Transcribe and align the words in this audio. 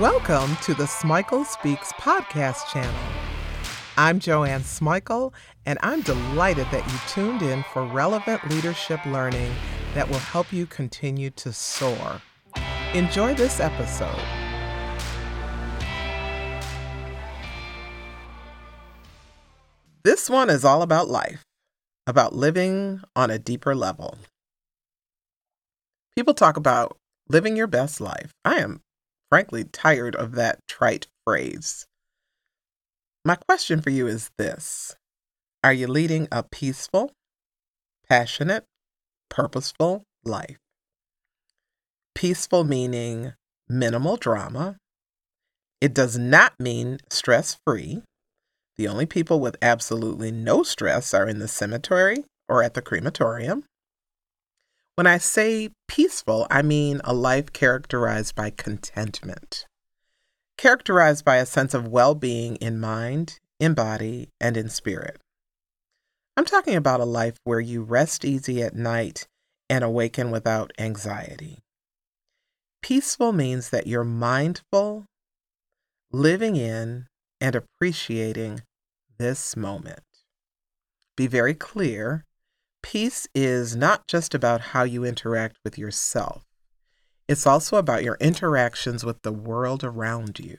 Welcome 0.00 0.56
to 0.62 0.72
the 0.72 0.84
Smikle 0.84 1.44
Speaks 1.44 1.92
podcast 1.92 2.68
channel. 2.68 3.02
I'm 3.98 4.18
Joanne 4.18 4.62
Smikle, 4.62 5.34
and 5.66 5.78
I'm 5.82 6.00
delighted 6.00 6.66
that 6.72 6.90
you 6.90 6.98
tuned 7.06 7.42
in 7.42 7.62
for 7.64 7.84
relevant 7.84 8.48
leadership 8.48 9.04
learning 9.04 9.52
that 9.92 10.08
will 10.08 10.18
help 10.18 10.54
you 10.54 10.64
continue 10.64 11.28
to 11.32 11.52
soar. 11.52 12.22
Enjoy 12.94 13.34
this 13.34 13.60
episode. 13.60 14.08
This 20.02 20.30
one 20.30 20.48
is 20.48 20.64
all 20.64 20.80
about 20.80 21.08
life, 21.08 21.44
about 22.06 22.34
living 22.34 23.02
on 23.14 23.30
a 23.30 23.38
deeper 23.38 23.74
level. 23.74 24.16
People 26.16 26.32
talk 26.32 26.56
about 26.56 26.96
living 27.28 27.54
your 27.54 27.66
best 27.66 28.00
life. 28.00 28.32
I 28.46 28.60
am 28.60 28.80
frankly 29.30 29.64
tired 29.64 30.14
of 30.14 30.32
that 30.32 30.58
trite 30.68 31.06
phrase. 31.24 31.86
My 33.24 33.36
question 33.36 33.80
for 33.80 33.90
you 33.90 34.06
is 34.06 34.30
this 34.38 34.96
Are 35.62 35.72
you 35.72 35.86
leading 35.86 36.28
a 36.32 36.42
peaceful, 36.42 37.12
passionate, 38.08 38.64
purposeful 39.28 40.02
life? 40.24 40.58
Peaceful 42.14 42.64
meaning 42.64 43.32
minimal 43.68 44.16
drama. 44.16 44.76
It 45.80 45.94
does 45.94 46.18
not 46.18 46.52
mean 46.58 46.98
stress 47.08 47.56
free. 47.66 48.02
The 48.76 48.88
only 48.88 49.06
people 49.06 49.40
with 49.40 49.56
absolutely 49.62 50.30
no 50.30 50.62
stress 50.62 51.14
are 51.14 51.28
in 51.28 51.38
the 51.38 51.48
cemetery 51.48 52.24
or 52.48 52.62
at 52.62 52.74
the 52.74 52.82
crematorium. 52.82 53.64
When 55.00 55.06
I 55.06 55.16
say 55.16 55.70
peaceful, 55.88 56.46
I 56.50 56.60
mean 56.60 57.00
a 57.04 57.14
life 57.14 57.54
characterized 57.54 58.34
by 58.34 58.50
contentment, 58.50 59.64
characterized 60.58 61.24
by 61.24 61.36
a 61.36 61.46
sense 61.46 61.72
of 61.72 61.88
well 61.88 62.14
being 62.14 62.56
in 62.56 62.78
mind, 62.78 63.38
in 63.58 63.72
body, 63.72 64.28
and 64.38 64.58
in 64.58 64.68
spirit. 64.68 65.18
I'm 66.36 66.44
talking 66.44 66.74
about 66.74 67.00
a 67.00 67.06
life 67.06 67.38
where 67.44 67.60
you 67.60 67.82
rest 67.82 68.26
easy 68.26 68.62
at 68.62 68.76
night 68.76 69.26
and 69.70 69.82
awaken 69.82 70.30
without 70.30 70.70
anxiety. 70.78 71.60
Peaceful 72.82 73.32
means 73.32 73.70
that 73.70 73.86
you're 73.86 74.04
mindful, 74.04 75.06
living 76.12 76.56
in, 76.56 77.06
and 77.40 77.56
appreciating 77.56 78.60
this 79.16 79.56
moment. 79.56 80.04
Be 81.16 81.26
very 81.26 81.54
clear 81.54 82.26
Peace 82.82 83.28
is 83.34 83.76
not 83.76 84.06
just 84.06 84.34
about 84.34 84.60
how 84.60 84.82
you 84.82 85.04
interact 85.04 85.58
with 85.64 85.78
yourself, 85.78 86.44
it's 87.28 87.46
also 87.46 87.76
about 87.76 88.02
your 88.02 88.16
interactions 88.20 89.04
with 89.04 89.22
the 89.22 89.32
world 89.32 89.84
around 89.84 90.40
you. 90.40 90.58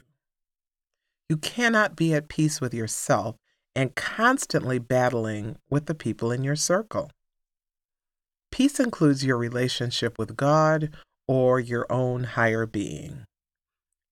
You 1.27 1.37
cannot 1.37 1.95
be 1.95 2.13
at 2.13 2.29
peace 2.29 2.61
with 2.61 2.73
yourself 2.73 3.35
and 3.75 3.95
constantly 3.95 4.79
battling 4.79 5.57
with 5.69 5.85
the 5.85 5.95
people 5.95 6.31
in 6.31 6.43
your 6.43 6.55
circle. 6.55 7.11
Peace 8.51 8.79
includes 8.79 9.25
your 9.25 9.37
relationship 9.37 10.17
with 10.17 10.35
God 10.35 10.93
or 11.27 11.59
your 11.59 11.85
own 11.89 12.23
higher 12.23 12.65
being. 12.65 13.25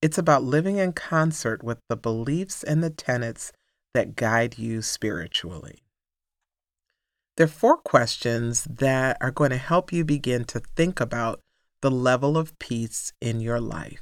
It's 0.02 0.17
about 0.17 0.43
living 0.43 0.77
in 0.77 0.93
concert 0.93 1.61
with 1.61 1.80
the 1.89 1.97
beliefs 1.97 2.63
and 2.63 2.81
the 2.81 2.89
tenets 2.89 3.52
that 3.93 4.15
guide 4.15 4.57
you 4.57 4.81
spiritually. 4.81 5.83
There 7.39 7.45
are 7.45 7.47
four 7.47 7.77
questions 7.77 8.65
that 8.65 9.15
are 9.21 9.31
going 9.31 9.51
to 9.51 9.57
help 9.57 9.93
you 9.93 10.03
begin 10.03 10.43
to 10.43 10.59
think 10.59 10.99
about 10.99 11.39
the 11.79 11.89
level 11.89 12.37
of 12.37 12.59
peace 12.59 13.13
in 13.21 13.39
your 13.39 13.61
life. 13.61 14.01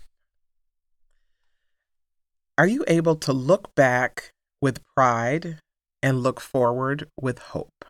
Are 2.57 2.65
you 2.65 2.83
able 2.87 3.15
to 3.17 3.33
look 3.33 3.75
back 3.75 4.31
with 4.59 4.83
pride 4.95 5.59
and 6.01 6.23
look 6.23 6.41
forward 6.41 7.11
with 7.21 7.37
hope? 7.53 7.85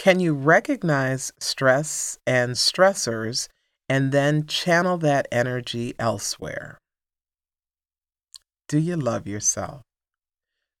Can 0.00 0.18
you 0.18 0.34
recognize 0.34 1.30
stress 1.38 2.18
and 2.26 2.56
stressors 2.56 3.46
and 3.88 4.10
then 4.10 4.48
channel 4.48 4.98
that 4.98 5.28
energy 5.30 5.94
elsewhere? 6.00 6.76
Do 8.66 8.80
you 8.80 8.96
love 8.96 9.28
yourself? 9.28 9.82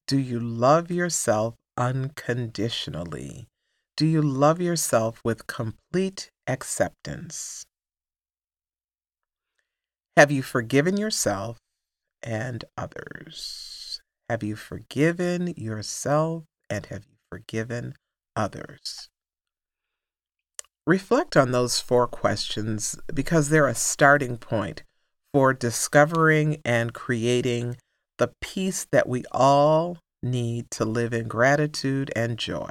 Do 0.08 0.18
you 0.18 0.40
love 0.40 0.90
yourself 0.90 1.54
unconditionally? 1.78 3.48
Do 3.96 4.04
you 4.04 4.20
love 4.20 4.60
yourself 4.60 5.20
with 5.24 5.46
complete 5.46 6.30
acceptance? 6.46 7.64
Have 10.16 10.30
you 10.30 10.42
forgiven 10.42 10.96
yourself 10.96 11.58
and 12.22 12.64
others? 12.76 14.00
Have 14.28 14.42
you 14.42 14.56
forgiven 14.56 15.54
yourself 15.56 16.44
and 16.68 16.84
have 16.86 17.04
you 17.04 17.16
forgiven 17.30 17.94
others? 18.36 19.08
Reflect 20.86 21.36
on 21.36 21.52
those 21.52 21.80
four 21.80 22.06
questions 22.06 22.98
because 23.12 23.48
they're 23.48 23.68
a 23.68 23.74
starting 23.74 24.38
point 24.38 24.82
for 25.32 25.52
discovering 25.52 26.60
and 26.64 26.92
creating 26.92 27.76
the 28.18 28.32
peace 28.40 28.86
that 28.90 29.08
we 29.08 29.24
all 29.30 29.98
need 30.22 30.70
to 30.72 30.84
live 30.84 31.12
in 31.12 31.28
gratitude 31.28 32.10
and 32.16 32.38
joy. 32.38 32.70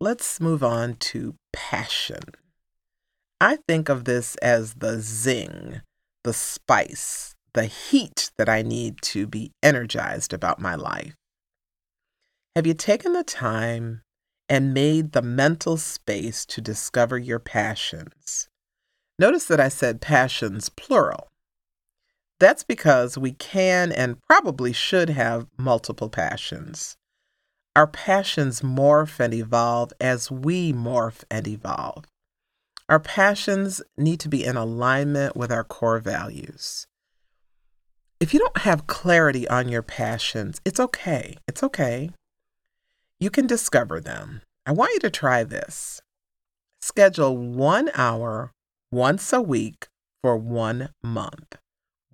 Let's 0.00 0.40
move 0.40 0.62
on 0.62 0.96
to 0.96 1.36
passion. 1.52 2.22
I 3.40 3.58
think 3.68 3.88
of 3.88 4.04
this 4.04 4.36
as 4.36 4.74
the 4.74 5.00
zing, 5.00 5.80
the 6.24 6.32
spice, 6.32 7.34
the 7.52 7.66
heat 7.66 8.30
that 8.36 8.48
I 8.48 8.62
need 8.62 9.00
to 9.02 9.26
be 9.26 9.52
energized 9.62 10.32
about 10.32 10.60
my 10.60 10.74
life. 10.74 11.14
Have 12.56 12.66
you 12.66 12.74
taken 12.74 13.12
the 13.12 13.24
time 13.24 14.02
and 14.48 14.74
made 14.74 15.12
the 15.12 15.22
mental 15.22 15.76
space 15.76 16.44
to 16.46 16.60
discover 16.60 17.18
your 17.18 17.38
passions? 17.38 18.48
Notice 19.18 19.46
that 19.46 19.60
I 19.60 19.68
said 19.68 20.00
passions 20.00 20.68
plural. 20.68 21.30
That's 22.40 22.64
because 22.64 23.16
we 23.16 23.32
can 23.32 23.92
and 23.92 24.20
probably 24.22 24.72
should 24.72 25.10
have 25.10 25.46
multiple 25.56 26.08
passions. 26.08 26.96
Our 27.76 27.86
passions 27.86 28.60
morph 28.60 29.18
and 29.20 29.34
evolve 29.34 29.92
as 30.00 30.30
we 30.30 30.72
morph 30.72 31.24
and 31.30 31.46
evolve. 31.46 32.04
Our 32.88 33.00
passions 33.00 33.82
need 33.96 34.20
to 34.20 34.28
be 34.28 34.44
in 34.44 34.56
alignment 34.56 35.36
with 35.36 35.50
our 35.50 35.64
core 35.64 36.00
values. 36.00 36.86
If 38.20 38.32
you 38.32 38.40
don't 38.40 38.58
have 38.58 38.86
clarity 38.86 39.48
on 39.48 39.68
your 39.68 39.82
passions, 39.82 40.60
it's 40.64 40.80
okay. 40.80 41.36
It's 41.48 41.62
okay. 41.62 42.10
You 43.18 43.30
can 43.30 43.46
discover 43.46 44.00
them. 44.00 44.42
I 44.66 44.72
want 44.72 44.92
you 44.94 45.00
to 45.00 45.10
try 45.10 45.44
this. 45.44 46.00
Schedule 46.80 47.36
one 47.36 47.90
hour 47.94 48.52
once 48.92 49.32
a 49.32 49.40
week 49.40 49.88
for 50.22 50.36
one 50.36 50.90
month. 51.02 51.56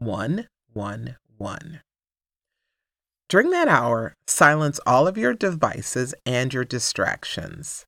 111. 0.01 1.81
During 3.29 3.51
that 3.51 3.69
hour, 3.69 4.15
silence 4.27 4.81
all 4.87 5.07
of 5.07 5.19
your 5.19 5.35
devices 5.35 6.15
and 6.25 6.53
your 6.53 6.65
distractions. 6.65 7.85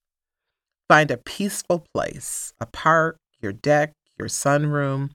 Find 0.88 1.10
a 1.10 1.16
peaceful 1.16 1.86
place, 1.94 2.52
a 2.60 2.66
park, 2.66 3.16
your 3.40 3.52
deck, 3.52 3.92
your 4.18 4.28
sunroom, 4.28 5.10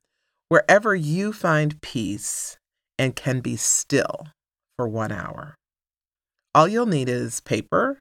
wherever 0.50 0.96
you 0.96 1.32
find 1.32 1.82
peace 1.82 2.58
and 2.98 3.16
can 3.16 3.42
be 3.42 3.56
still 3.56 4.28
for 4.76 4.88
one 4.88 5.12
hour. 5.12 5.56
All 6.56 6.68
you'll 6.68 6.88
need 6.88 7.10
is 7.10 7.42
paper, 7.42 8.00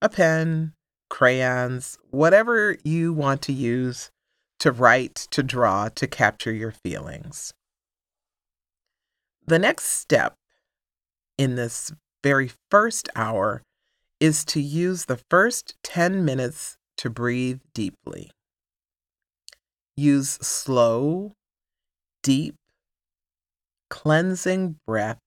a 0.00 0.08
pen, 0.08 0.72
crayons, 1.08 1.96
whatever 2.10 2.76
you 2.82 3.12
want 3.12 3.40
to 3.42 3.52
use 3.52 4.10
to 4.58 4.72
write, 4.72 5.28
to 5.30 5.44
draw, 5.44 5.88
to 5.90 6.06
capture 6.08 6.52
your 6.52 6.72
feelings. 6.84 7.52
The 9.46 9.58
next 9.58 9.84
step 9.84 10.34
in 11.36 11.56
this 11.56 11.92
very 12.22 12.50
first 12.70 13.08
hour 13.16 13.62
is 14.20 14.44
to 14.46 14.60
use 14.60 15.06
the 15.06 15.20
first 15.28 15.74
10 15.82 16.24
minutes 16.24 16.76
to 16.98 17.10
breathe 17.10 17.60
deeply. 17.74 18.30
Use 19.96 20.30
slow, 20.40 21.32
deep, 22.22 22.54
cleansing 23.90 24.76
breaths 24.86 25.20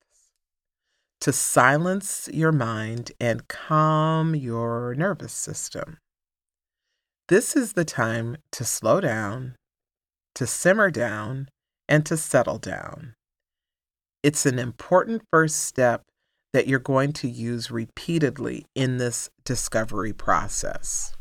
to 1.20 1.34
silence 1.34 2.30
your 2.32 2.52
mind 2.52 3.12
and 3.20 3.48
calm 3.48 4.34
your 4.34 4.96
nervous 4.96 5.34
system. 5.34 5.98
This 7.28 7.56
is 7.56 7.74
the 7.74 7.86
time 7.86 8.38
to 8.52 8.64
slow 8.64 9.02
down, 9.02 9.56
to 10.36 10.48
simmer 10.48 10.90
down, 10.90 11.50
and 11.90 12.06
to 12.06 12.16
settle 12.16 12.60
down. 12.60 13.16
It's 14.26 14.48
an 14.48 14.58
important 14.58 15.22
first 15.32 15.58
step 15.58 16.02
that 16.52 16.68
you're 16.68 16.80
going 16.80 17.14
to 17.14 17.30
use 17.30 17.70
repeatedly 17.70 18.66
in 18.74 18.98
this 18.98 19.30
discovery 19.44 20.14
process. 20.14 21.16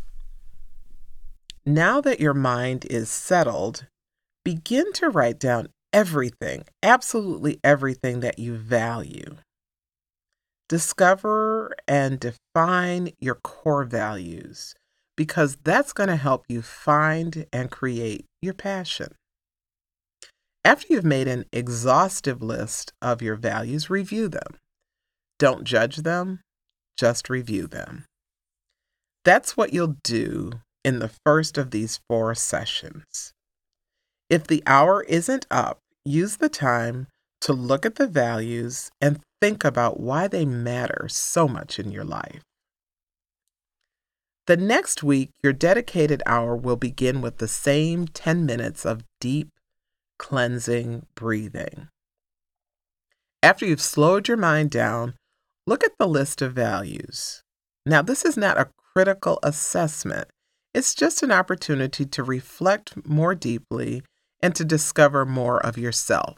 Now 1.67 2.01
that 2.01 2.19
your 2.19 2.33
mind 2.33 2.87
is 2.89 3.11
settled, 3.11 3.89
begin 4.43 4.91
to 4.95 5.11
write 5.11 5.39
down 5.39 5.69
everything, 5.93 6.65
absolutely 6.83 7.61
everything 7.63 8.21
that 8.21 8.39
you 8.39 8.55
value. 8.55 9.37
Discover 10.71 11.75
and 11.87 12.19
define 12.19 13.11
your 13.21 13.35
core 13.35 13.85
values 13.85 14.75
because 15.15 15.59
that's 15.63 15.93
going 15.93 16.09
to 16.09 16.17
help 16.17 16.47
you 16.49 16.63
find 16.63 17.45
and 17.53 17.71
create 17.71 18.25
your 18.41 18.55
passion. 18.55 19.09
After 20.65 20.87
you've 20.91 21.05
made 21.05 21.29
an 21.29 21.45
exhaustive 21.53 22.43
list 22.43 22.93
of 23.03 23.21
your 23.21 23.37
values, 23.37 23.91
review 23.91 24.29
them. 24.29 24.57
Don't 25.39 25.65
judge 25.65 25.99
them, 25.99 26.41
just 26.97 27.29
review 27.29 27.67
them. 27.67 28.07
That's 29.25 29.57
what 29.57 29.73
you'll 29.73 29.97
do 30.03 30.53
in 30.83 31.01
the 31.01 31.11
first 31.25 31.59
of 31.59 31.71
these 31.71 32.01
four 32.09 32.35
sessions. 32.35 33.33
If 34.31 34.47
the 34.47 34.63
hour 34.67 35.03
isn't 35.03 35.47
up, 35.51 35.79
use 36.05 36.37
the 36.37 36.49
time 36.49 37.09
to 37.43 37.53
look 37.53 37.85
at 37.85 37.97
the 37.97 38.07
values 38.07 38.91
and 39.01 39.21
think 39.41 39.65
about 39.65 40.01
why 40.01 40.29
they 40.29 40.47
matter 40.47 41.07
so 41.09 41.47
much 41.47 41.79
in 41.79 41.91
your 41.91 42.05
life. 42.05 42.43
The 44.47 44.57
next 44.57 45.03
week, 45.03 45.31
your 45.43 45.55
dedicated 45.55 46.23
hour 46.27 46.55
will 46.55 46.77
begin 46.77 47.23
with 47.23 47.39
the 47.39 47.49
same 47.49 48.07
10 48.07 48.45
minutes 48.45 48.85
of 48.85 49.05
deep, 49.21 49.49
cleansing 50.19 51.07
breathing. 51.15 51.89
After 53.43 53.67
you've 53.67 53.81
slowed 53.81 54.29
your 54.29 54.37
mind 54.37 54.71
down, 54.71 55.15
look 55.67 55.85
at 55.85 55.99
the 55.99 56.09
list 56.09 56.41
of 56.43 56.53
values. 56.53 57.43
Now, 57.87 58.01
this 58.01 58.25
is 58.25 58.37
not 58.37 58.59
a 58.59 58.71
critical 58.95 59.39
assessment, 59.43 60.29
it's 60.73 60.95
just 60.95 61.23
an 61.23 61.31
opportunity 61.31 62.05
to 62.05 62.23
reflect 62.23 63.07
more 63.07 63.35
deeply 63.35 64.03
and 64.41 64.55
to 64.57 64.65
discover 64.65 65.25
more 65.25 65.65
of 65.65 65.79
yourself. 65.79 66.37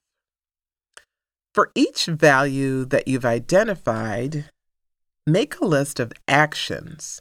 For 1.55 1.71
each 1.75 2.07
value 2.07 2.85
that 2.85 3.09
you've 3.09 3.25
identified, 3.25 4.51
make 5.27 5.59
a 5.59 5.65
list 5.65 5.99
of 5.99 6.13
actions 6.29 7.21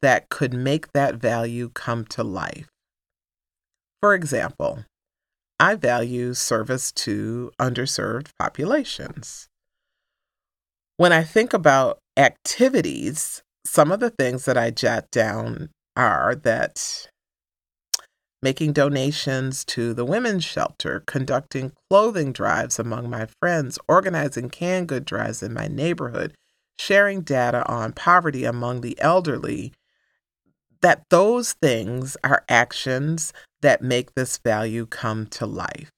that 0.00 0.28
could 0.28 0.54
make 0.54 0.92
that 0.92 1.16
value 1.16 1.68
come 1.68 2.04
to 2.06 2.24
life. 2.24 2.68
For 4.00 4.14
example, 4.14 4.84
I 5.64 5.76
value 5.76 6.34
service 6.34 6.92
to 6.92 7.50
underserved 7.58 8.28
populations. 8.38 9.48
When 10.98 11.10
I 11.10 11.22
think 11.22 11.54
about 11.54 12.00
activities, 12.18 13.42
some 13.64 13.90
of 13.90 13.98
the 13.98 14.10
things 14.10 14.44
that 14.44 14.58
I 14.58 14.70
jot 14.70 15.10
down 15.10 15.70
are 15.96 16.34
that 16.34 17.08
making 18.42 18.74
donations 18.74 19.64
to 19.64 19.94
the 19.94 20.04
women's 20.04 20.44
shelter, 20.44 21.02
conducting 21.06 21.72
clothing 21.88 22.30
drives 22.32 22.78
among 22.78 23.08
my 23.08 23.26
friends, 23.40 23.78
organizing 23.88 24.50
canned 24.50 24.88
good 24.88 25.06
drives 25.06 25.42
in 25.42 25.54
my 25.54 25.66
neighborhood, 25.66 26.34
sharing 26.78 27.22
data 27.22 27.66
on 27.66 27.94
poverty 27.94 28.44
among 28.44 28.82
the 28.82 29.00
elderly, 29.00 29.72
that 30.84 31.02
those 31.08 31.54
things 31.62 32.14
are 32.22 32.44
actions 32.46 33.32
that 33.62 33.80
make 33.80 34.14
this 34.14 34.36
value 34.36 34.84
come 34.84 35.26
to 35.26 35.46
life. 35.46 35.90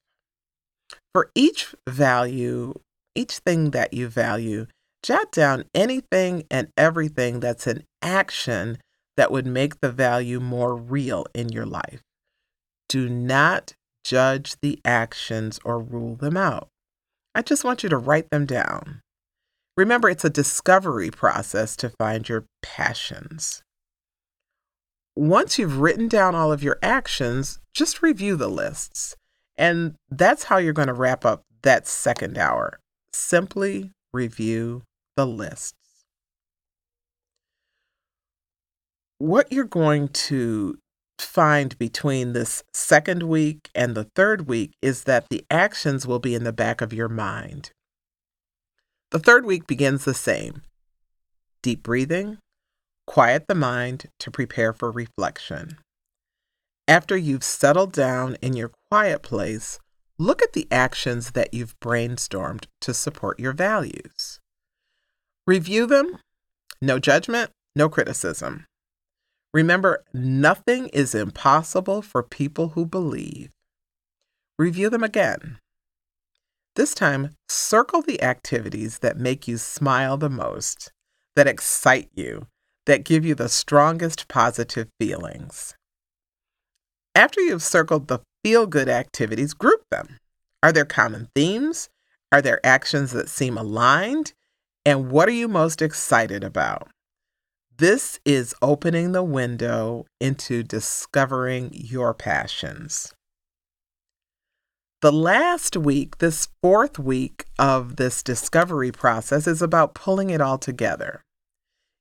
For 1.13 1.29
each 1.35 1.75
value, 1.89 2.73
each 3.13 3.39
thing 3.39 3.71
that 3.71 3.93
you 3.93 4.07
value, 4.07 4.65
jot 5.03 5.33
down 5.33 5.65
anything 5.75 6.45
and 6.49 6.69
everything 6.77 7.41
that's 7.41 7.67
an 7.67 7.83
action 8.01 8.77
that 9.17 9.29
would 9.29 9.45
make 9.45 9.81
the 9.81 9.91
value 9.91 10.39
more 10.39 10.73
real 10.73 11.25
in 11.35 11.49
your 11.49 11.65
life. 11.65 11.99
Do 12.87 13.09
not 13.09 13.73
judge 14.05 14.55
the 14.61 14.79
actions 14.85 15.59
or 15.65 15.81
rule 15.81 16.15
them 16.15 16.37
out. 16.37 16.69
I 17.35 17.41
just 17.41 17.65
want 17.65 17.83
you 17.83 17.89
to 17.89 17.97
write 17.97 18.29
them 18.29 18.45
down. 18.45 19.01
Remember, 19.75 20.09
it's 20.09 20.23
a 20.23 20.29
discovery 20.29 21.11
process 21.11 21.75
to 21.75 21.89
find 21.89 22.29
your 22.29 22.45
passions 22.61 23.63
once 25.17 25.57
you've 25.57 25.79
written 25.79 26.07
down 26.07 26.35
all 26.35 26.51
of 26.51 26.63
your 26.63 26.77
actions, 26.83 27.59
just 27.73 28.01
review 28.01 28.35
the 28.35 28.49
lists. 28.49 29.15
And 29.57 29.95
that's 30.09 30.43
how 30.43 30.57
you're 30.57 30.73
going 30.73 30.87
to 30.87 30.93
wrap 30.93 31.25
up 31.25 31.43
that 31.63 31.87
second 31.87 32.37
hour. 32.37 32.79
Simply 33.11 33.91
review 34.13 34.83
the 35.15 35.25
lists. 35.25 35.73
What 39.17 39.51
you're 39.51 39.65
going 39.65 40.09
to 40.09 40.77
find 41.17 41.75
between 41.79 42.33
this 42.33 42.63
second 42.71 43.23
week 43.23 43.71
and 43.73 43.95
the 43.95 44.03
third 44.15 44.47
week 44.47 44.73
is 44.83 45.05
that 45.05 45.29
the 45.29 45.43
actions 45.49 46.05
will 46.05 46.19
be 46.19 46.35
in 46.35 46.43
the 46.43 46.53
back 46.53 46.79
of 46.81 46.93
your 46.93 47.09
mind. 47.09 47.71
The 49.09 49.19
third 49.19 49.45
week 49.45 49.65
begins 49.65 50.05
the 50.05 50.13
same 50.13 50.61
deep 51.63 51.81
breathing, 51.81 52.37
Quiet 53.07 53.45
the 53.47 53.55
mind 53.55 54.07
to 54.19 54.29
prepare 54.29 54.73
for 54.73 54.91
reflection. 54.91 55.77
After 56.89 57.17
you've 57.17 57.43
settled 57.43 57.93
down 57.93 58.35
in 58.41 58.53
your 58.53 58.71
quiet 58.91 59.23
place, 59.23 59.79
look 60.19 60.41
at 60.43 60.53
the 60.53 60.67
actions 60.69 61.31
that 61.31 61.53
you've 61.53 61.79
brainstormed 61.79 62.65
to 62.81 62.93
support 62.93 63.39
your 63.39 63.53
values. 63.53 64.39
Review 65.47 65.85
them, 65.85 66.19
no 66.81 66.99
judgment, 66.99 67.51
no 67.75 67.87
criticism. 67.87 68.65
Remember, 69.53 70.03
nothing 70.13 70.89
is 70.89 71.15
impossible 71.15 72.01
for 72.01 72.21
people 72.21 72.69
who 72.69 72.85
believe. 72.85 73.49
Review 74.59 74.89
them 74.89 75.03
again. 75.03 75.59
This 76.75 76.93
time, 76.93 77.31
circle 77.47 78.01
the 78.01 78.21
activities 78.21 78.99
that 78.99 79.17
make 79.17 79.47
you 79.47 79.57
smile 79.57 80.17
the 80.17 80.29
most, 80.29 80.91
that 81.35 81.47
excite 81.47 82.09
you, 82.13 82.47
that 82.87 83.05
give 83.05 83.23
you 83.23 83.35
the 83.35 83.49
strongest 83.49 84.27
positive 84.27 84.87
feelings. 84.99 85.75
After 87.13 87.41
you've 87.41 87.61
circled 87.61 88.07
the 88.07 88.19
feel 88.43 88.65
good 88.65 88.89
activities, 88.89 89.53
group 89.53 89.83
them. 89.91 90.17
Are 90.63 90.71
there 90.71 90.85
common 90.85 91.29
themes? 91.35 91.89
Are 92.31 92.41
there 92.41 92.65
actions 92.65 93.11
that 93.11 93.29
seem 93.29 93.57
aligned? 93.57 94.33
And 94.85 95.11
what 95.11 95.27
are 95.27 95.33
you 95.33 95.47
most 95.47 95.81
excited 95.81 96.43
about? 96.43 96.89
This 97.77 98.19
is 98.25 98.55
opening 98.61 99.11
the 99.11 99.23
window 99.23 100.05
into 100.19 100.63
discovering 100.63 101.69
your 101.73 102.13
passions. 102.13 103.13
The 105.01 105.11
last 105.11 105.77
week, 105.77 106.17
this 106.17 106.47
fourth 106.63 106.97
week 106.97 107.45
of 107.59 107.97
this 107.97 108.23
discovery 108.23 108.91
process, 108.91 109.45
is 109.45 109.61
about 109.61 109.93
pulling 109.93 110.31
it 110.31 110.41
all 110.41 110.57
together. 110.57 111.21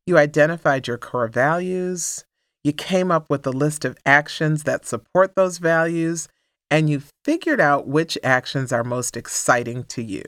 You 0.07 0.19
identified 0.19 0.87
your 0.87 0.99
core 0.99 1.27
values. 1.27 2.25
You 2.63 2.73
came 2.73 3.11
up 3.11 3.29
with 3.29 3.47
a 3.47 3.51
list 3.51 3.85
of 3.85 3.99
actions 4.07 4.63
that 4.63 4.87
support 4.87 5.35
those 5.35 5.59
values, 5.59 6.29
and 6.71 6.89
you 6.89 7.03
figured 7.25 7.61
out 7.61 7.89
which 7.89 8.17
actions 8.23 8.73
are 8.73 8.85
most 8.85 9.17
exciting 9.17 9.85
to 9.85 10.03
you. 10.03 10.25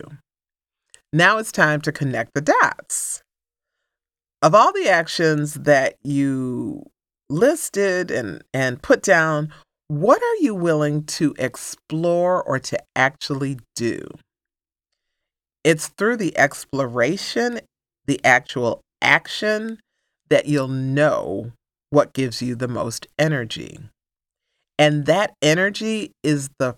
Now 1.13 1.39
it's 1.39 1.53
time 1.53 1.81
to 1.83 1.93
connect 1.93 2.35
the 2.35 2.41
dots. 2.41 3.23
Of 4.43 4.55
all 4.55 4.73
the 4.73 4.89
actions 4.89 5.55
that 5.55 5.95
you 6.03 6.85
listed 7.31 8.11
and, 8.11 8.43
and 8.53 8.83
put 8.83 9.03
down, 9.03 9.53
what 9.89 10.23
are 10.23 10.37
you 10.43 10.55
willing 10.55 11.05
to 11.05 11.35
explore 11.39 12.43
or 12.43 12.59
to 12.59 12.79
actually 12.95 13.59
do? 13.75 14.07
It's 15.65 15.89
through 15.89 16.19
the 16.19 16.37
exploration, 16.39 17.61
the 18.07 18.21
actual 18.25 18.81
action 19.03 19.81
that 20.29 20.47
you'll 20.47 20.69
know 20.69 21.53
what 21.91 22.13
gives 22.13 22.43
you 22.43 22.55
the 22.55 22.69
most 22.69 23.07
energy. 23.19 23.79
And 24.79 25.07
that 25.07 25.35
energy 25.43 26.13
is 26.23 26.51
the 26.59 26.77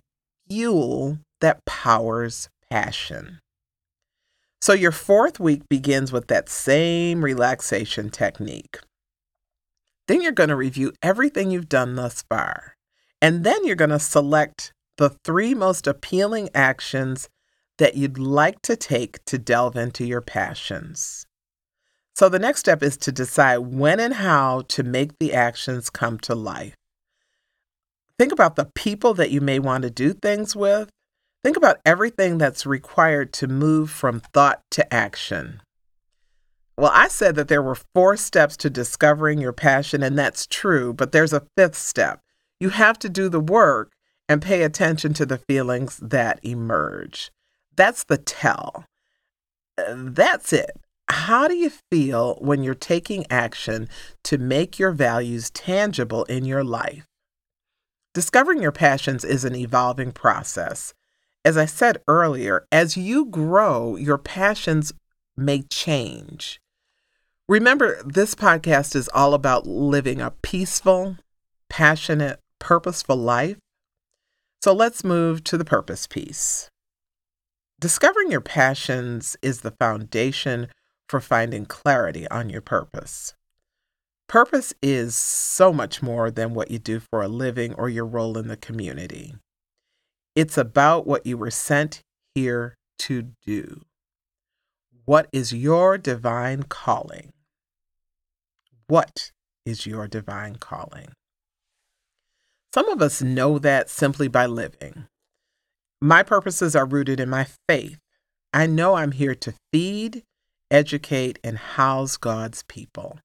fuel 0.49 1.19
that 1.41 1.65
powers 1.65 2.49
passion. 2.71 3.41
So, 4.63 4.73
your 4.73 4.93
fourth 4.93 5.41
week 5.41 5.63
begins 5.69 6.13
with 6.13 6.27
that 6.29 6.49
same 6.49 7.25
relaxation 7.25 8.11
technique. 8.11 8.79
Then 10.07 10.21
you're 10.21 10.33
going 10.33 10.51
to 10.51 10.57
review 10.57 10.93
everything 11.03 11.51
you've 11.51 11.69
done 11.69 11.95
thus 11.95 12.23
far. 12.29 12.75
And 13.23 13.45
then 13.45 13.65
you're 13.65 13.77
going 13.77 13.91
to 13.91 13.99
select 13.99 14.73
the 14.99 15.11
three 15.25 15.55
most 15.55 15.87
appealing 15.87 16.51
actions 16.55 17.29
that 17.79 17.97
you'd 17.97 18.19
like 18.19 18.61
to 18.63 18.77
take 18.77 19.25
to 19.25 19.39
delve 19.39 19.77
into 19.77 20.05
your 20.05 20.21
passions. 20.21 21.27
So 22.15 22.29
the 22.29 22.39
next 22.39 22.61
step 22.61 22.83
is 22.83 22.97
to 22.99 23.13
decide 23.13 23.59
when 23.59 24.01
and 24.01 24.15
how 24.15 24.63
to 24.69 24.83
make 24.83 25.19
the 25.19 25.33
actions 25.33 25.91
come 25.91 26.19
to 26.21 26.35
life. 26.35 26.75
Think 28.19 28.33
about 28.33 28.57
the 28.57 28.71
people 28.75 29.15
that 29.15 29.31
you 29.31 29.41
may 29.41 29.59
want 29.59 29.83
to 29.83 29.91
do 29.91 30.13
things 30.13 30.55
with. 30.55 30.91
Think 31.43 31.57
about 31.57 31.81
everything 31.87 32.37
that's 32.37 32.67
required 32.67 33.33
to 33.35 33.47
move 33.47 33.91
from 33.91 34.21
thought 34.21 34.61
to 34.73 34.93
action. 34.93 35.63
Well, 36.77 36.93
I 36.93 37.09
said 37.09 37.35
that 37.37 37.49
there 37.49 37.63
were 37.63 37.75
four 37.95 38.17
steps 38.17 38.57
to 38.59 38.71
discovering 38.71 39.41
your 39.41 39.53
passion, 39.53 40.03
and 40.03 40.19
that's 40.19 40.47
true, 40.47 40.93
but 40.93 41.13
there's 41.13 41.33
a 41.33 41.47
fifth 41.57 41.77
step. 41.77 42.21
You 42.59 42.71
have 42.71 42.99
to 42.99 43.09
do 43.09 43.31
the 43.31 43.41
work, 43.41 43.93
and 44.31 44.41
pay 44.41 44.63
attention 44.63 45.13
to 45.13 45.27
the 45.27 45.39
feelings 45.39 45.97
that 45.97 46.39
emerge. 46.45 47.33
That's 47.75 48.05
the 48.05 48.17
tell. 48.17 48.85
That's 49.77 50.53
it. 50.53 50.71
How 51.11 51.49
do 51.49 51.57
you 51.57 51.73
feel 51.91 52.37
when 52.41 52.63
you're 52.63 52.73
taking 52.73 53.27
action 53.29 53.89
to 54.23 54.39
make 54.39 54.79
your 54.79 54.93
values 54.93 55.51
tangible 55.51 56.23
in 56.25 56.45
your 56.45 56.63
life? 56.63 57.05
Discovering 58.15 58.63
your 58.63 58.71
passions 58.71 59.25
is 59.25 59.45
an 59.45 59.57
evolving 59.57 60.13
process. 60.13 60.95
As 61.45 61.57
I 61.57 61.67
said 61.67 61.99
earlier, 62.07 62.65
as 62.71 62.97
you 62.97 63.25
grow, 63.25 63.97
your 63.97 64.19
passions 64.19 64.93
may 65.37 65.63
change. 65.63 66.61
Remember, 67.49 68.01
this 68.05 68.37
podcast 68.37 68.95
is 68.95 69.11
all 69.13 69.35
about 69.35 69.67
living 69.67 70.21
a 70.21 70.31
peaceful, 70.43 71.17
passionate, 71.69 72.39
purposeful 72.61 73.17
life. 73.17 73.57
So 74.63 74.73
let's 74.73 75.03
move 75.03 75.43
to 75.45 75.59
the 75.59 75.65
purpose 75.65 76.07
piece. 76.07 76.69
Discovering 77.81 78.31
your 78.31 78.43
passions 78.43 79.37
is 79.43 79.63
the 79.63 79.73
foundation 79.73 80.69
for 81.11 81.21
finding 81.21 81.67
clarity 81.67 82.29
on 82.29 82.49
your 82.49 82.61
purpose. 82.61 83.35
Purpose 84.29 84.73
is 84.81 85.17
so 85.17 85.73
much 85.73 86.03
more 86.03 86.31
than 86.31 86.55
what 86.55 86.71
you 86.71 86.79
do 86.79 87.01
for 87.01 87.21
a 87.21 87.29
living 87.29 87.75
or 87.75 87.89
your 87.89 88.07
role 88.07 88.39
in 88.39 88.47
the 88.47 88.57
community. 88.57 89.35
It's 90.37 90.57
about 90.57 91.09
what 91.09 91.27
you 91.27 91.37
were 91.37 91.51
sent 91.51 92.03
here 92.37 92.77
to 93.01 93.33
do. 93.45 93.83
What 95.05 95.27
is 95.33 95.53
your 95.53 95.99
divine 95.99 96.63
calling? 96.63 97.33
What 98.87 99.33
is 99.67 99.87
your 99.87 100.07
divine 100.07 100.57
calling? 100.57 101.09
Some 102.73 102.89
of 102.89 103.03
us 103.03 103.21
know 103.21 103.59
that 103.59 103.91
simply 103.91 104.29
by 104.29 104.47
living. 104.47 105.09
My 106.01 106.23
purposes 106.23 106.77
are 106.77 106.87
rooted 106.87 107.19
in 107.19 107.29
my 107.29 107.49
faith. 107.69 107.99
I 108.55 108.67
know 108.67 108.95
I'm 108.95 109.13
here 109.13 109.35
to 109.35 109.55
feed, 109.73 110.23
educate, 110.71 111.39
and 111.43 111.59
house 111.59 112.17
God's 112.17 112.63
people. 112.65 113.19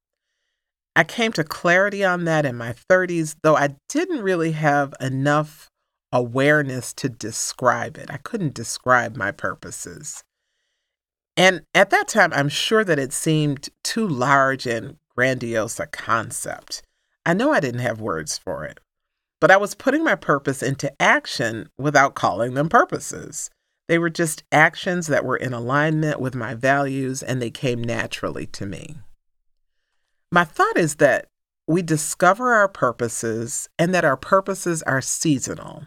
I 0.95 1.03
came 1.03 1.33
to 1.33 1.43
clarity 1.43 2.03
on 2.03 2.23
that 2.25 2.45
in 2.45 2.55
my 2.55 2.73
30s, 2.89 3.35
though 3.43 3.57
I 3.57 3.75
didn't 3.89 4.21
really 4.21 4.53
have 4.53 4.93
enough 5.01 5.69
awareness 6.11 6.93
to 6.93 7.09
describe 7.09 7.97
it. 7.97 8.09
I 8.09 8.17
couldn't 8.17 8.53
describe 8.53 9.17
my 9.17 9.31
purposes. 9.31 10.23
And 11.35 11.63
at 11.73 11.89
that 11.89 12.07
time, 12.07 12.31
I'm 12.33 12.47
sure 12.47 12.85
that 12.85 12.99
it 12.99 13.11
seemed 13.11 13.67
too 13.83 14.07
large 14.07 14.65
and 14.65 14.95
grandiose 15.13 15.79
a 15.79 15.87
concept. 15.87 16.81
I 17.25 17.33
know 17.33 17.51
I 17.51 17.59
didn't 17.59 17.81
have 17.81 17.99
words 17.99 18.37
for 18.37 18.63
it, 18.63 18.79
but 19.41 19.51
I 19.51 19.57
was 19.57 19.75
putting 19.75 20.03
my 20.03 20.15
purpose 20.15 20.63
into 20.63 20.93
action 21.01 21.67
without 21.77 22.15
calling 22.15 22.53
them 22.53 22.69
purposes. 22.69 23.49
They 23.87 23.99
were 23.99 24.09
just 24.09 24.43
actions 24.51 25.07
that 25.07 25.25
were 25.25 25.37
in 25.37 25.53
alignment 25.53 26.19
with 26.19 26.33
my 26.33 26.55
values 26.55 27.21
and 27.21 27.41
they 27.41 27.51
came 27.51 27.83
naturally 27.83 28.47
to 28.47 28.65
me. 28.65 28.95
My 30.31 30.43
thought 30.43 30.77
is 30.77 30.95
that 30.95 31.27
we 31.67 31.81
discover 31.81 32.51
our 32.53 32.67
purposes 32.67 33.69
and 33.77 33.93
that 33.93 34.05
our 34.05 34.17
purposes 34.17 34.81
are 34.83 35.01
seasonal. 35.01 35.85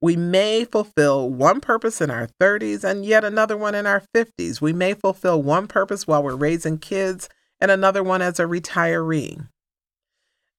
We 0.00 0.16
may 0.16 0.64
fulfill 0.64 1.28
one 1.28 1.60
purpose 1.60 2.00
in 2.00 2.10
our 2.10 2.28
30s 2.40 2.84
and 2.84 3.04
yet 3.04 3.24
another 3.24 3.56
one 3.56 3.74
in 3.74 3.86
our 3.86 4.02
50s. 4.14 4.60
We 4.60 4.72
may 4.72 4.94
fulfill 4.94 5.42
one 5.42 5.66
purpose 5.66 6.06
while 6.06 6.22
we're 6.22 6.36
raising 6.36 6.78
kids 6.78 7.28
and 7.60 7.70
another 7.70 8.02
one 8.02 8.22
as 8.22 8.40
a 8.40 8.44
retiree. 8.44 9.46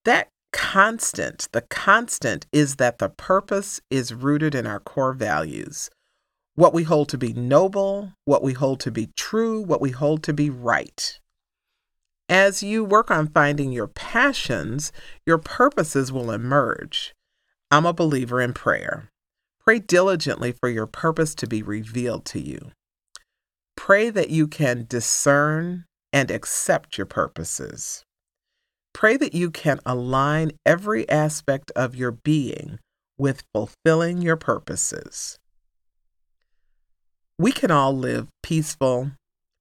That 0.06 0.30
constant, 0.54 1.48
the 1.54 1.62
constant 1.62 2.46
is 2.52 2.76
that 2.76 3.00
the 3.00 3.10
purpose 3.10 3.82
is 3.90 4.14
rooted 4.14 4.54
in 4.54 4.68
our 4.68 4.80
core 4.80 5.14
values 5.14 5.90
what 6.56 6.74
we 6.74 6.84
hold 6.84 7.10
to 7.10 7.18
be 7.18 7.34
noble, 7.34 8.14
what 8.26 8.44
we 8.44 8.54
hold 8.54 8.80
to 8.82 8.92
be 8.92 9.10
true, 9.16 9.62
what 9.62 9.82
we 9.82 9.92
hold 9.92 10.24
to 10.24 10.34
be 10.34 10.50
right. 10.50 11.20
As 12.28 12.64
you 12.64 12.84
work 12.84 13.12
on 13.12 13.28
finding 13.28 13.72
your 13.72 13.88
passions, 13.88 14.92
your 15.26 15.38
purposes 15.38 16.12
will 16.12 16.32
emerge. 16.32 17.14
I'm 17.70 17.86
a 17.86 17.94
believer 17.94 18.42
in 18.42 18.54
prayer. 18.54 19.10
Pray 19.60 19.80
diligently 19.80 20.52
for 20.52 20.70
your 20.70 20.88
purpose 20.88 21.36
to 21.36 21.48
be 21.48 21.62
revealed 21.62 22.26
to 22.26 22.40
you. 22.40 22.72
Pray 23.76 24.10
that 24.10 24.30
you 24.30 24.48
can 24.48 24.86
discern 24.88 25.86
and 26.14 26.32
accept 26.32 26.98
your 26.98 27.06
purposes. 27.06 28.04
Pray 28.94 29.18
that 29.18 29.34
you 29.34 29.50
can 29.50 29.80
align 29.86 30.52
every 30.66 31.08
aspect 31.10 31.72
of 31.76 31.96
your 31.96 32.12
being 32.12 32.80
with 33.18 33.44
fulfilling 33.54 34.22
your 34.22 34.36
purposes. 34.38 35.38
We 37.42 37.52
can 37.52 37.72
all 37.72 37.98
live 37.98 38.28
peaceful, 38.44 39.14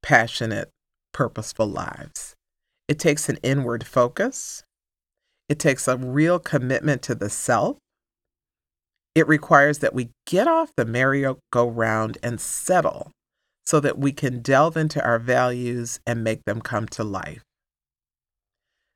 passionate, 0.03 0.69
purposeful 1.15 1.67
lives. 1.67 2.35
It 2.89 2.99
takes 2.99 3.31
an 3.31 3.39
inward 3.43 3.87
focus. 3.87 4.63
It 5.49 5.59
takes 5.59 5.89
a 5.89 5.97
real 5.97 6.39
commitment 6.39 7.01
to 7.05 7.15
the 7.15 7.31
self. 7.31 7.79
It 9.15 9.27
requires 9.27 9.79
that 9.79 9.95
we 9.95 10.11
get 10.27 10.47
off 10.47 10.73
the 10.77 10.85
merry-go-round 10.85 12.19
and 12.23 12.39
settle 12.39 13.13
so 13.65 13.81
that 13.81 13.99
we 13.99 14.13
can 14.13 14.43
delve 14.43 14.77
into 14.77 15.03
our 15.03 15.19
values 15.19 16.01
and 16.07 16.23
make 16.23 16.45
them 16.45 16.61
come 16.61 16.87
to 16.89 17.03
life. 17.03 17.41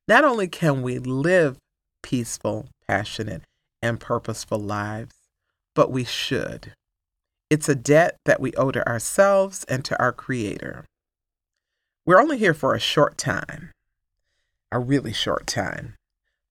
Not 0.07 0.25
only 0.25 0.47
can 0.47 0.83
we 0.83 0.99
live 0.99 1.57
peaceful, 2.03 2.69
passionate, 2.87 3.45
and 3.81 3.99
purposeful 3.99 4.59
lives, 4.59 5.14
but 5.75 5.91
we 5.91 6.05
should. 6.05 6.75
It's 7.55 7.69
a 7.69 7.77
debt 7.77 8.17
that 8.25 8.41
we 8.41 8.53
owe 8.55 8.73
to 8.73 8.85
ourselves 8.85 9.63
and 9.69 9.85
to 9.85 9.97
our 10.01 10.11
Creator. 10.11 10.87
We're 12.05 12.21
only 12.21 12.37
here 12.37 12.53
for 12.53 12.75
a 12.75 12.81
short 12.81 13.17
time, 13.17 13.71
a 14.73 14.81
really 14.81 15.13
short 15.13 15.47
time, 15.47 15.95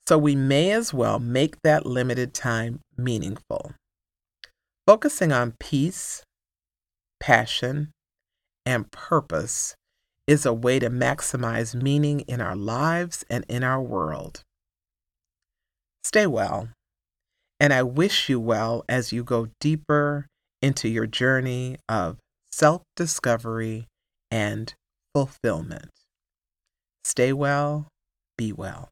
so 0.08 0.18
we 0.18 0.34
may 0.34 0.72
as 0.72 0.94
well 0.94 1.20
make 1.20 1.62
that 1.62 1.86
limited 1.86 2.34
time 2.34 2.80
meaningful. 2.96 3.74
Focusing 4.88 5.34
on 5.34 5.56
peace, 5.60 6.24
passion, 7.20 7.92
and 8.66 8.90
purpose 8.90 9.76
is 10.26 10.46
a 10.46 10.54
way 10.54 10.80
to 10.80 10.90
maximize 10.90 11.76
meaning 11.76 12.22
in 12.30 12.40
our 12.40 12.56
lives 12.56 13.26
and 13.30 13.44
in 13.50 13.62
our 13.62 13.82
world. 13.82 14.42
Stay 16.06 16.28
well, 16.28 16.70
and 17.60 17.74
I 17.74 17.84
wish 17.84 18.30
you 18.30 18.40
well 18.40 18.86
as 18.88 19.12
you 19.12 19.26
go 19.26 19.50
deeper 19.60 20.28
into 20.63 20.88
your 20.88 21.05
journey 21.05 21.75
of 21.89 22.17
self 22.51 22.82
discovery 22.96 23.88
and 24.32 24.74
fulfillment. 25.13 25.89
Stay 27.03 27.34
well, 27.34 27.89
be 28.38 28.53
well. 28.53 28.89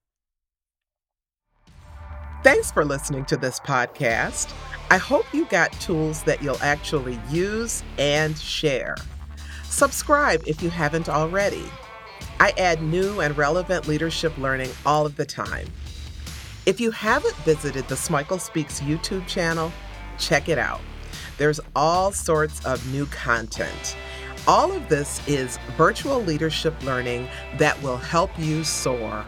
Thanks 2.44 2.72
for 2.72 2.84
listening 2.84 3.26
to 3.26 3.38
this 3.38 3.60
podcast. 3.60 4.54
I 4.90 4.98
hope 4.98 5.26
you 5.34 5.46
got 5.46 5.72
tools 5.74 6.24
that 6.24 6.44
you'll 6.44 6.62
actually 6.62 7.20
use 7.30 7.84
and 7.98 8.38
share. 8.38 8.98
Subscribe 9.64 10.44
if 10.46 10.62
you 10.62 10.70
haven't 10.70 11.08
already. 11.08 11.64
I 12.42 12.54
add 12.58 12.82
new 12.82 13.22
and 13.22 13.38
relevant 13.38 13.88
leadership 13.88 14.38
learning 14.38 14.72
all 14.86 15.06
of 15.06 15.16
the 15.16 15.26
time. 15.26 15.68
If 16.66 16.82
you 16.82 16.92
haven't 16.92 17.36
visited 17.38 17.88
the 17.88 17.96
Smikle 17.96 18.42
Speaks 18.42 18.82
YouTube 18.82 19.26
channel, 19.28 19.72
check 20.18 20.50
it 20.50 20.58
out. 20.58 20.82
There's 21.42 21.60
all 21.76 22.12
sorts 22.12 22.64
of 22.68 22.86
new 22.94 23.08
content. 23.08 23.98
All 24.46 24.72
of 24.72 24.88
this 24.90 25.28
is 25.28 25.58
virtual 25.76 26.22
leadership 26.22 26.80
learning 26.84 27.28
that 27.58 27.82
will 27.82 27.98
help 27.98 28.30
you 28.38 28.64
soar 28.64 29.26